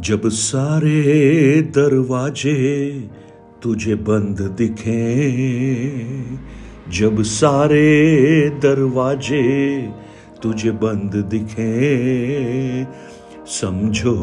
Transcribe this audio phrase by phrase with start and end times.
[0.00, 2.90] जब सारे दरवाजे
[3.62, 6.38] तुझे बंद दिखें,
[6.90, 9.42] जब सारे दरवाजे
[10.42, 12.86] तुझे बंद दिखें,
[13.46, 14.16] समझो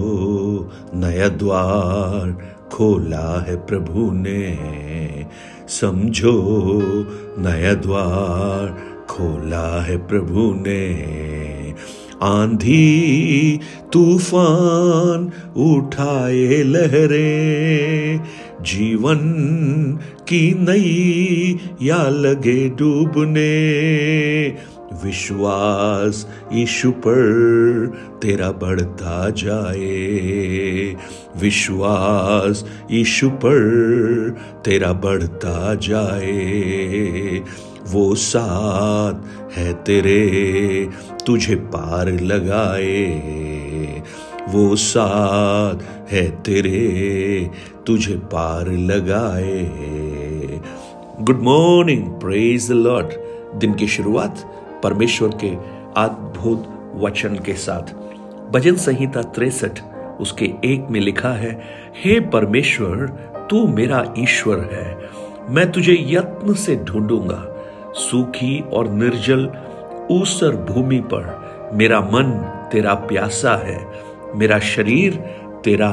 [0.93, 4.57] नया द्वार खोला है प्रभु ने,
[5.67, 6.41] समझो
[7.39, 8.77] नया द्वार
[9.09, 11.46] खोला है प्रभु ने।
[12.21, 13.59] आंधी
[13.93, 18.19] तूफ़ान उठाए लहरें,
[18.61, 19.19] जीवन
[20.27, 23.67] की नई या लगे डूबने।
[25.05, 27.19] विश्वास यीशु पर
[28.21, 29.87] तेरा बढ़ता जाए।
[31.41, 33.59] विश्वास यीशु पर
[34.65, 37.41] तेरा बढ़ता जाए।
[37.87, 39.13] वो साथ
[39.57, 40.89] है तेरे
[41.27, 43.21] तुझे पार लगाए।
[44.49, 45.75] वो साथ
[46.11, 47.49] है तेरे,
[47.87, 49.71] तुझे पार लगाए।
[51.19, 53.07] Good morning praise the lord
[53.59, 55.49] दिन की शुरुआत परमेश्वर के
[56.01, 57.93] अद्भुत वचन के साथ।
[58.51, 59.79] भजन संहिता तिरसठ,
[60.19, 61.61] उसके एक में लिखा है,
[62.05, 62.95] हे परमेश्वर,
[63.49, 65.09] तू मेरा ईश्वर है।
[65.49, 67.53] मैं तुझे यत्न से ढूंढूँगा।
[67.93, 69.51] सूखी और निर्जल
[70.11, 72.31] ऊसर भूमि पर मेरा मन
[72.71, 73.87] तेरा प्यासा है,
[74.35, 75.13] मेरा शरीर
[75.63, 75.89] तेरा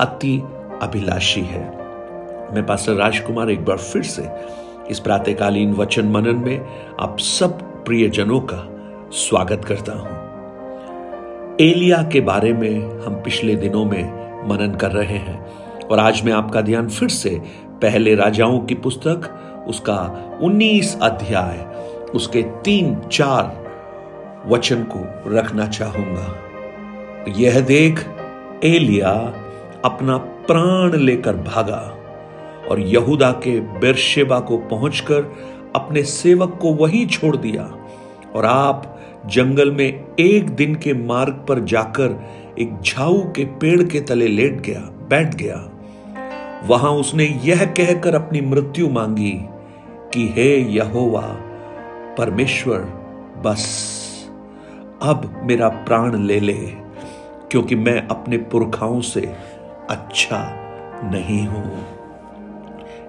[0.00, 0.36] अति
[0.82, 1.62] अभिलाषी है।
[2.54, 4.28] मैं पास्टर राजकुमार एक बार फिर से
[4.90, 6.66] इस प्रातकालीन वचन मनन में
[7.00, 8.68] आप सब प्रियजनों का
[9.12, 10.22] स्वागत करता हूँ।
[11.60, 14.02] एलिया के बारे में हम पिछले दिनों में
[14.48, 15.46] मनन कर रहे हैं
[15.86, 17.30] और आज मैं आपका ध्यान फिर से
[17.82, 19.30] पहले राजाओं की पुस्तक,
[19.68, 19.98] उसका
[20.42, 21.73] 19 अध्याय
[22.14, 23.62] उसके तीन चार
[24.46, 28.00] वचन को रखना चाहूँगा। यह देख
[28.64, 29.10] एलिया
[29.84, 31.80] अपना प्राण लेकर भागा
[32.70, 35.32] और यहूदा के बेरशेबा को पहुंचकर
[35.76, 37.62] अपने सेवक को वहीं छोड़ दिया
[38.34, 38.90] और आप
[39.26, 42.20] जंगल में एक दिन के मार्ग पर जाकर
[42.58, 45.56] एक झाऊ के पेड़ के तले लेट गया, बैठ गया।
[46.66, 49.32] वहाँ उसने यह कहकर अपनी मृत्यु मांगी
[50.14, 51.22] कि हे यहोवा
[52.18, 52.78] परमेश्वर,
[53.44, 53.64] बस।
[55.02, 56.58] अब मेरा प्राण ले ले,
[57.50, 59.20] क्योंकि मैं अपने पुरखाओं से
[59.90, 60.38] अच्छा
[61.04, 61.86] नहीं हूँ।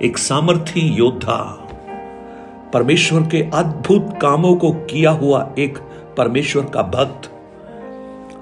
[0.01, 1.37] एक सामर्थी योद्धा,
[2.73, 5.77] परमेश्वर के अद्भुत कामों को किया हुआ एक
[6.17, 7.31] परमेश्वर का भक्त,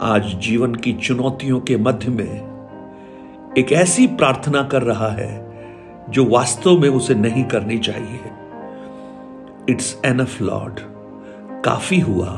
[0.02, 5.32] आज जीवन की चुनौतियों के मध्य में एक ऐसी प्रार्थना कर रहा है,
[6.10, 8.20] जो वास्तव में उसे नहीं करनी चाहिए।
[9.70, 10.80] इट्स एनफ लॉर्ड
[11.66, 12.30] काफ़ी हुआ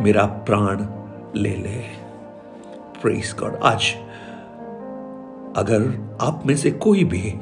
[0.00, 0.86] मेरा प्राण
[1.36, 1.78] ले ले।
[3.02, 3.84] प्रेस गॉड आज
[5.56, 7.34] अगर आप में से कोई भी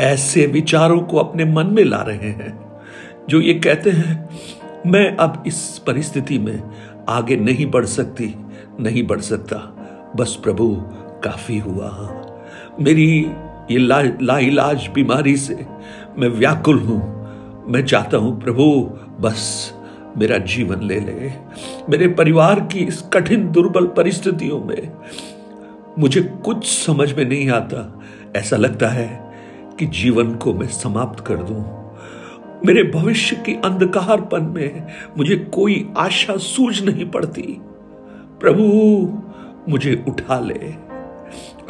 [0.00, 2.76] ऐसे विचारों को अपने मन में ला रहे हैं
[3.28, 4.28] जो ये कहते हैं
[4.86, 6.62] मैं अब इस परिस्थिति में
[7.08, 8.34] आगे नहीं बढ़ सकती
[8.80, 9.56] नहीं बढ़ सकता।
[10.16, 10.76] बस प्रभु
[11.24, 11.90] काफ़ी हुआ।
[12.80, 13.32] मेरी
[13.70, 15.66] ये ला, लाइलाज बीमारी से
[16.18, 17.21] मैं व्याकुल हूँ।
[17.66, 18.90] मैं चाहता हूँ, प्रभु,
[19.20, 19.72] बस
[20.16, 21.30] मेरा जीवन ले ले।
[21.88, 24.92] मेरे परिवार की इस कठिन, दुर्बल परिस्थितियों में
[25.98, 28.00] मुझे कुछ समझ में नहीं आता।
[28.36, 29.32] ऐसा लगता है
[29.78, 31.82] कि जीवन को मैं समाप्त कर दूँ।
[32.66, 34.86] मेरे भविष्य की अंधकारपन में
[35.18, 37.60] मुझे कोई आशा सूझ नहीं पड़ती।
[38.40, 38.62] प्रभु,
[39.68, 40.92] मुझे उठा ले।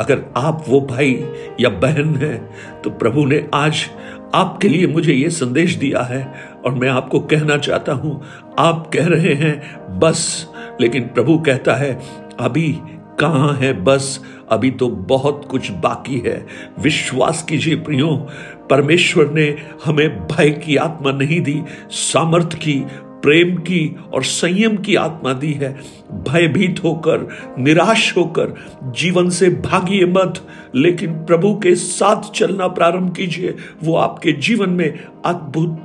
[0.00, 1.24] अगर आप वो भाई
[1.60, 2.50] या बहन हैं
[2.84, 3.86] तो प्रभु ने आज
[4.34, 6.34] आपके लिए मुझे ये संदेश दिया है
[6.64, 8.22] और मैं आपको कहना चाहता हूँ।
[8.58, 10.48] आप कह रहे हैं, बस।
[10.80, 12.00] लेकिन प्रभु कहता है,
[12.40, 12.78] अभी
[13.20, 14.24] कहाँ है बस?
[14.50, 16.46] अभी तो बहुत कुछ बाकी है।
[16.80, 18.28] विश्वास कीजिए प्रियो,
[18.70, 22.84] परमेश्वर ने हमें भय की आत्मा नहीं दी, सामर्थ की
[23.22, 25.80] प्रेम की और संयम की आत्मा दी है।
[26.12, 27.28] भयभीत होकर,
[27.58, 34.32] निराश होकर, जीवन से भागिए मत, लेकिन प्रभु के साथ चलना प्रारंभ कीजिए। वो आपके
[34.32, 35.78] जीवन में अद्भुत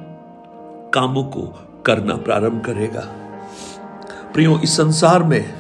[0.93, 3.01] कामों को करना प्रारंभ करेगा।
[4.33, 5.53] प्रियो, इस संसार में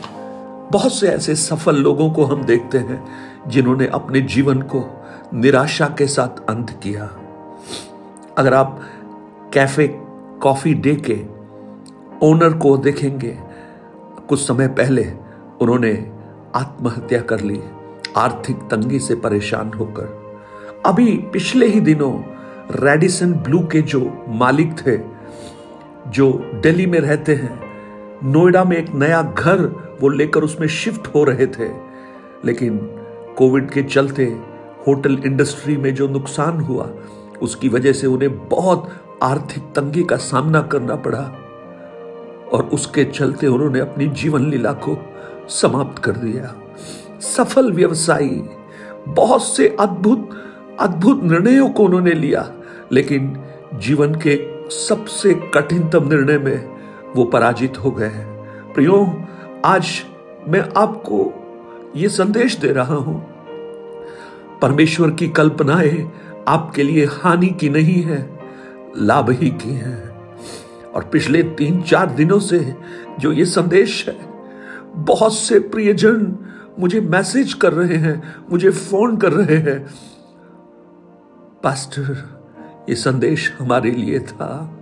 [0.71, 3.07] बहुत से ऐसे सफल लोगों को हम देखते हैं,
[3.47, 7.09] जिन्होंने अपने जीवन को निराशा के साथ अंत किया।
[8.37, 8.81] अगर आप
[9.53, 9.87] कैफ़े
[10.41, 11.36] कॉफ़ी डे के
[12.23, 13.37] ओनर को देखेंगे।
[14.29, 15.11] कुछ समय पहले
[15.61, 16.11] उन्होंने
[16.55, 17.61] आत्महत्या कर ली,
[18.17, 20.35] आर्थिक तंगी से परेशान होकर।
[20.85, 22.21] अभी पिछले ही दिनों
[22.71, 24.97] रेडिसन ब्लू के जो मालिक थे,
[26.07, 27.59] जो दिल्ली में रहते हैं,
[28.23, 29.61] नोएडा में एक नया घर
[30.01, 31.69] वो लेकर उसमें शिफ्ट हो रहे थे।
[32.45, 32.77] लेकिन
[33.37, 34.23] कोविड के चलते
[34.87, 36.89] होटल इंडस्ट्री में जो नुकसान हुआ,
[37.41, 38.89] उसकी वजह से उन्हें बहुत
[39.23, 41.46] आर्थिक तंगी का सामना करना पड़ा।
[42.53, 44.97] और उसके चलते उन्होंने अपनी जीवन लीला को
[45.49, 46.53] समाप्त कर दिया।
[47.21, 48.41] सफल व्यवसायी,
[49.07, 50.29] बहुत से अद्भुत
[50.79, 52.51] अद्भुत निर्णयों को उन्होंने लिया,
[52.91, 53.37] लेकिन
[53.75, 54.35] जीवन के
[54.69, 59.05] सबसे कठिनतम निर्णय में वो पराजित हो गए हैं। प्रियो,
[59.65, 59.87] आज
[60.47, 61.31] मैं आपको
[61.95, 63.19] ये संदेश दे रहा हूँ,
[64.61, 66.11] परमेश्वर की कल्पनाएँ
[66.47, 68.19] आपके लिए हानि की नहीं है,
[68.97, 70.16] लाभ ही की है।
[70.97, 72.59] और पिछले तीन चार दिनों से
[73.19, 74.15] जो ये संदेश है,
[74.95, 76.37] बहुत से प्रियजन
[76.79, 78.21] मुझे मैसेज कर रहे हैं,
[78.51, 79.79] मुझे फ़ोन कर रहे हैं।
[81.63, 82.11] पास्टर,
[82.89, 84.73] ये संदेश हमारे लिए था।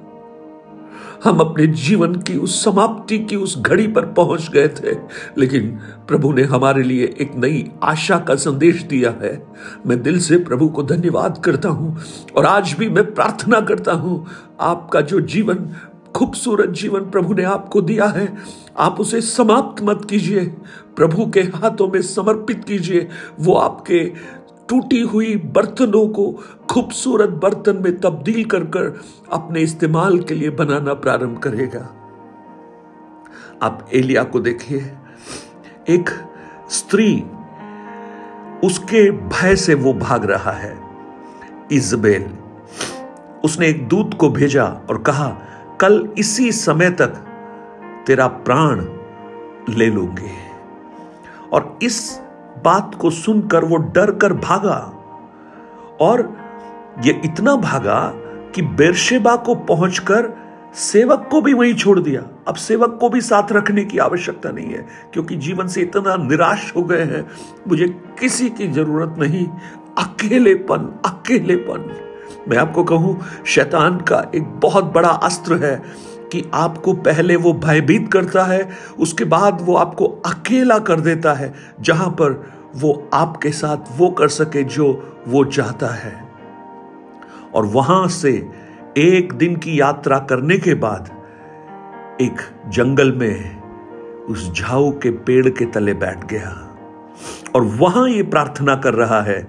[1.23, 4.95] हम अपने जीवन की उस समाप्ति की उस घड़ी पर पहुँच गए थे,
[5.38, 5.69] लेकिन
[6.07, 9.33] प्रभु ने हमारे लिए एक नई आशा का संदेश दिया है।
[9.85, 11.97] मैं दिल से प्रभु को धन्यवाद करता हूँ
[12.38, 14.25] और आज भी मैं प्रार्थना करता हूँ,
[14.61, 15.69] आपका जो जीवन
[16.15, 18.35] खूबसूरत जीवन प्रभु ने आपको दिया है।
[18.77, 20.45] आप उसे समाप्त मत कीजिए।
[20.95, 23.09] प्रभु के हाथों में समर्पित कीजिए।
[23.39, 24.13] वो आपके
[24.69, 29.01] टूटी हुई बर्तनों को खूबसूरत बर्तन में तब्दील कर कर
[29.33, 31.89] अपने इस्तेमाल के लिए बनाना प्रारंभ करेगा।
[33.61, 34.91] आप एलिया को देखिए।
[35.89, 36.09] एक
[36.69, 37.23] स्त्री,
[38.63, 40.77] उसके भय से वो भाग रहा है।
[41.71, 42.25] इजबेल,
[43.44, 45.41] उसने एक दूत को भेजा और कहा
[45.80, 47.07] कल इसी समय तक
[48.07, 48.86] तेरा प्राण
[49.74, 50.31] ले लूँगे।
[51.54, 52.22] और इस
[52.66, 54.92] बात को सुनकर वो डर कर भागा।
[56.01, 56.38] और
[57.06, 58.13] ये इतना भागा
[58.56, 60.33] कि बेरशेबा को पहुंचकर
[60.74, 64.68] सेवक को भी वहीं छोड़ दिया। अब सेवक को भी साथ रखने की आवश्यकता नहीं
[64.68, 67.28] है, क्योंकि जीवन से इतना निराश हो गए हैं।
[67.68, 67.88] मुझे
[68.19, 69.48] किसी की ज़रूरत नहीं।
[69.98, 72.05] अकेलेपन अकेलेपन।
[72.47, 75.75] मैं आपको कहूँ, शैतान का एक बहुत बड़ा अस्त्र है
[76.31, 78.69] कि आपको पहले वो भयभीत करता है,
[79.00, 82.44] उसके बाद वो आपको अकेला कर देता है, जहाँ पर
[82.75, 84.88] वो आपके साथ वो कर सके जो
[85.27, 86.13] वो चाहता है।
[87.53, 88.31] और वहाँ से
[88.97, 91.09] एक दिन की यात्रा करने के बाद
[92.21, 93.62] एक जंगल में
[94.25, 96.50] उस झाऊ के पेड़ के तले बैठ गया।
[97.56, 99.47] और वहाँ ये प्रार्थना कर रहा है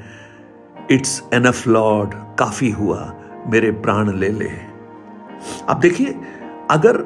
[0.90, 3.12] इट्स एनफ लॉर्ड, काफ़ी हुआ,
[3.46, 4.50] मेरे प्राण ले ले।
[5.68, 6.14] आप देखिए,
[6.70, 6.96] अगर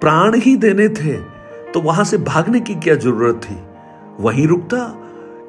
[0.00, 1.16] प्राण ही देने थे
[1.72, 3.56] तो वहाँ से भागने की क्या ज़रूरत थी?
[4.20, 4.96] वहीं रुकता,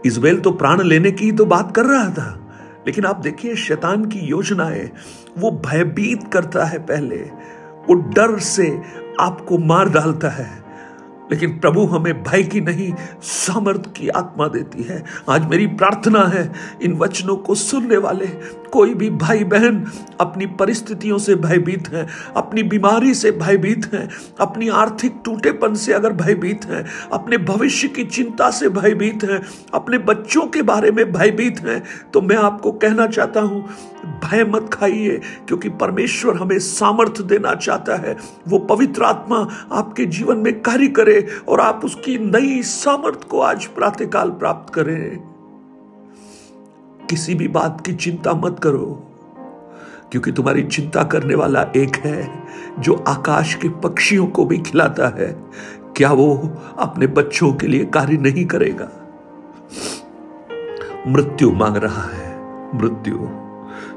[0.06, 2.38] इजबेल तो प्राण लेने की तो बात कर रहा था।
[2.88, 4.90] लेकिन आप देखिए, शैतान की योजनाएँ,
[5.38, 7.18] वो भयभीत करता है पहले,
[7.88, 8.82] वो डर से
[9.20, 10.61] आपको मार डालता है।
[11.32, 16.52] लेकिन प्रभु हमें भय की नहीं, सामर्थ की आत्मा देती है। आज मेरी प्रार्थना है,
[16.82, 18.28] इन वचनों को सुनने वाले,
[18.72, 19.84] कोई भी भाई बहन
[20.22, 24.08] अपनी परिस्थितियों से भयभीत हैं, अपनी बीमारी से भयभीत हैं,
[24.40, 29.42] अपनी आर्थिक टूटेपन से अगर भयभीत हैं, अपने भविष्य की चिंता से भयभीत हैं,
[29.74, 31.82] अपने बच्चों के बारे में भयभीत हैं
[32.14, 33.66] तो मैं आपको कहना चाहता हूँ
[34.06, 38.16] भय मत खाइए, क्योंकि परमेश्वर हमें सामर्थ्य देना चाहता है।
[38.48, 39.38] वो पवित्र आत्मा
[39.72, 45.18] आपके जीवन में कार्य करे और आप उसकी नई सामर्थ्य को आज प्रातःकाल प्राप्त करें।
[47.10, 49.08] किसी भी बात की चिंता मत करो,
[50.12, 52.44] क्योंकि तुम्हारी चिंता करने वाला एक है
[52.80, 55.28] जो आकाश के पक्षियों को भी खिलाता है।
[55.98, 56.36] क्या वो
[56.80, 58.90] अपने बच्चों के लिए कार्य नहीं करेगा?
[61.08, 62.36] मृत्यु मांग रहा है,
[62.76, 63.18] मृत्यु।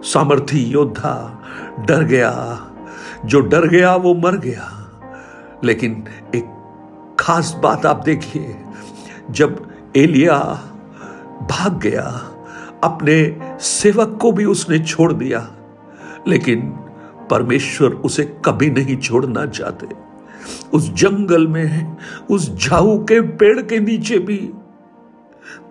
[0.02, 1.42] सामर्थी योद्धा
[1.88, 2.60] डर गया।
[3.24, 4.80] जो डर गया, वो मर गया।
[5.64, 6.04] लेकिन
[6.34, 6.44] एक
[7.20, 8.56] खास बात आप देखिए,
[9.30, 10.38] जब एलिया
[11.42, 12.30] भाग गया,
[12.84, 15.50] अपने सेवक को भी उसने छोड़ दिया,
[16.28, 16.60] लेकिन
[17.30, 19.86] परमेश्वर उसे कभी नहीं छोड़ना चाहते।
[20.72, 21.96] उस जंगल में
[22.30, 24.52] उस झाऊ के पेड़ के नीचे भी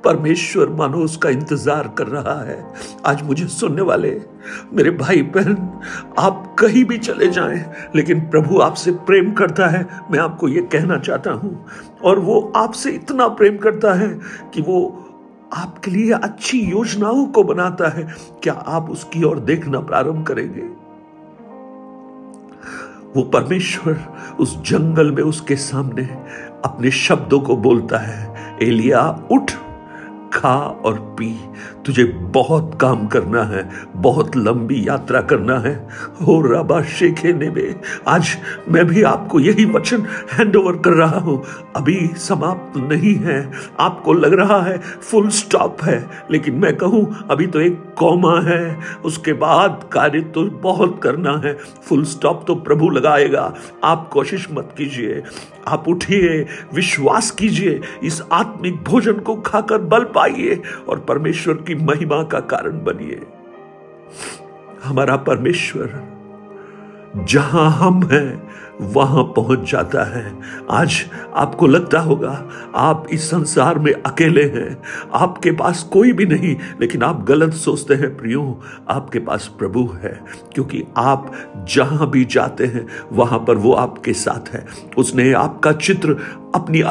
[0.03, 2.73] परमेश्वर मानो उसका इंतज़ार कर रहा है।
[3.05, 4.11] आज मुझे सुनने वाले,
[4.73, 5.81] मेरे भाई बहन,
[6.19, 7.63] आप कहीं भी चले जाएँ,
[7.95, 11.65] लेकिन प्रभु आपसे प्रेम करता है। मैं आपको ये कहना चाहता हूँ,
[12.03, 14.09] और वो आपसे इतना प्रेम करता है
[14.53, 14.79] कि वो
[15.53, 18.07] आपके लिए अच्छी योजनाओं को बनाता है।
[18.43, 20.61] क्या आप उसकी ओर देखना प्रारंभ करेंगे?
[23.15, 23.99] वो परमेश्वर
[24.39, 26.03] उस जंगल में उसके सामने
[26.65, 29.51] अपने शब्दों को बोलता है, एलिया, उठ।
[30.33, 31.33] खा और पी।
[31.85, 35.73] तुझे बहुत काम करना है, बहुत लंबी यात्रा करना है।
[36.21, 37.75] हो रबा शेखे ने में
[38.07, 38.27] आज
[38.69, 41.41] मैं भी आपको यही वचन हैंड ओवर कर रहा हूँ।
[41.75, 43.39] अभी समाप्त नहीं है।
[43.79, 45.97] आपको लग रहा है फुल स्टॉप है,
[46.31, 51.53] लेकिन मैं कहूँ, अभी तो एक कौमा है। उसके बाद कार्य तो बहुत करना है।
[51.87, 55.21] फुल स्टॉप तो प्रभु लगाएगा। आप कोशिश मत कीजिए।
[55.67, 62.23] आप उठिए, विश्वास कीजिए। इस आत्मिक भोजन को खाकर बल पाइए और परमेश्वर की महिमा
[62.23, 63.21] का कारण बनिए।
[64.83, 66.03] हमारा परमेश्वर,
[67.17, 68.49] जहाँ हम हैं,
[68.81, 70.35] वहाँ पहुँच जाता है।
[70.71, 76.57] आज आपको लगता होगा, आप इस संसार में अकेले हैं। आपके पास कोई भी नहीं,
[76.81, 81.33] लेकिन आप गलत सोचते हैं, प्रियो, आपके पास प्रभु है। क्योंकि आप
[81.69, 84.65] जहाँ भी जाते हैं, वहाँ पर वो आपके साथ है।
[84.97, 86.13] उसने आपका चित्र
[86.55, 86.81] अपनी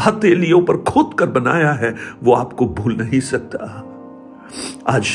[0.00, 3.86] हथेलियों पर खोद कर बनाया है, वो आपको भूल नहीं सकता।
[4.88, 5.08] आज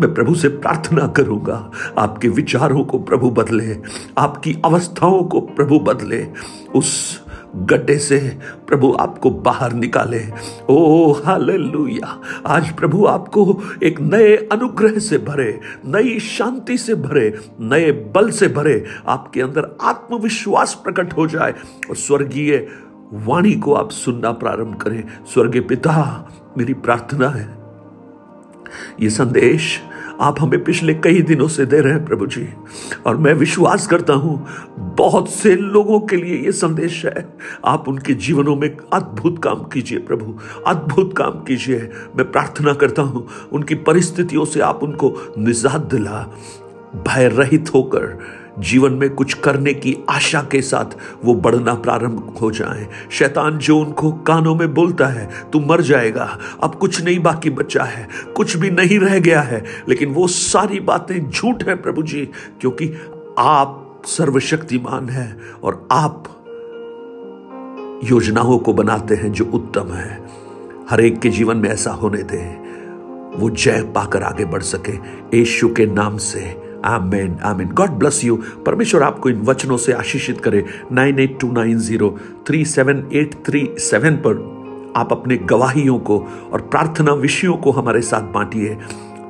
[0.00, 3.76] मैं प्रभु से प्रार्थना करूँगा, आपके विचारों को प्रभु बदले,
[4.18, 6.26] आपकी अवस्थाओं को प्रभु बदले,
[6.74, 7.20] उस
[7.56, 10.24] गड्ढे से प्रभु आपको बाहर निकाले।
[10.70, 12.20] ओ, हालेलुया!
[12.46, 18.48] आज प्रभु आपको एक नए अनुग्रह से भरे, नई शांति से भरे, नए बल से
[18.48, 21.54] भरे, आपके अंदर आत्मविश्वास प्रकट हो जाए
[21.90, 22.68] और स्वर्गीय
[23.12, 27.48] वाणी को आप सुनना प्रारंभ करें। स्वर्गीय पिता, मेरी प्रार्थना है।
[29.00, 29.80] ये संदेश
[30.20, 32.46] आप हमें पिछले कई दिनों से दे रहे हैं प्रभु जी,
[33.06, 34.46] और मैं विश्वास करता हूँ,
[34.78, 37.26] बहुत से लोगों के लिए यह संदेश है।
[37.64, 43.26] आप उनके जीवनों में अद्भुत काम कीजिए प्रभु, अद्भुत काम कीजिए। मैं प्रार्थना करता हूँ,
[43.52, 46.26] उनकी परिस्थितियों से आप उनको निजात दिला।
[46.96, 48.18] भय रहित होकर
[48.58, 50.84] जीवन में कुछ करने की आशा के साथ
[51.24, 56.38] वो बढ़ना प्रारंभ हो जाए। शैतान जो उनको कानों में बोलता है, तू मर जाएगा,
[56.62, 60.80] अब कुछ नहीं बाकी बचा है, कुछ भी नहीं रह गया है। लेकिन वो सारी
[60.80, 62.30] बातें झूठ है प्रभु जी,
[62.60, 62.94] क्योंकि
[63.38, 66.24] आप सर्वशक्तिमान है और आप
[68.04, 70.28] योजनाओं को बनाते हैं जो उत्तम है।
[70.90, 72.70] हर एक के जीवन में ऐसा होने दे,
[73.36, 74.92] वो जय पाकर आगे बढ़ सके।
[75.38, 80.40] यीशु के नाम से amen amen God bless you परमेश्वर आपको इन वचनों से आशीषित
[80.40, 84.42] करे nine eight two nine zero three seven eight three seven पर
[84.96, 86.18] आप अपने गवाहियों को
[86.52, 88.76] और प्रार्थना विषयों को हमारे साथ बांटिए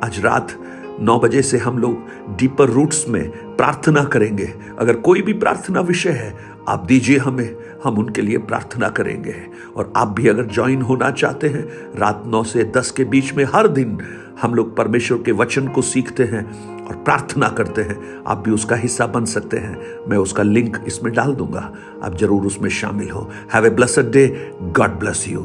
[0.04, 0.56] आज रात
[1.00, 6.10] नौ बजे से हम लोग डीपर रूट्स में प्रार्थना करेंगे अगर कोई भी प्रार्थना विषय
[6.10, 6.34] है
[6.68, 9.34] आप दीजिए हमें हम उनके लिए प्रार्थना करेंगे
[9.76, 11.64] और आप भी अगर ज्वाइन होना चाहते हैं
[11.98, 13.98] रात नौ से दस के बीच में हर दिन
[14.42, 16.44] हम लोग परमेश्वर के वचन को सीखते हैं
[16.86, 19.76] और प्रार्थना करते हैं। आप भी उसका हिस्सा बन सकते हैं।
[20.08, 24.52] मैं उसका लिंक इसमें डाल दूँगा। आप ज़रूर उसमें शामिल हो। Have a blessed day
[24.62, 25.40] God bless you